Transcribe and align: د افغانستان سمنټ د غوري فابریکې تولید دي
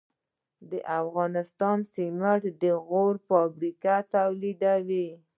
د 0.69 0.73
افغانستان 0.99 1.77
سمنټ 1.93 2.43
د 2.61 2.63
غوري 2.87 3.19
فابریکې 3.27 3.97
تولید 4.13 4.61
دي 4.89 5.07